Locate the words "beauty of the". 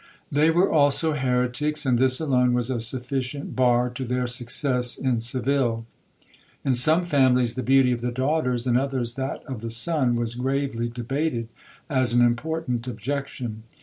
7.61-8.09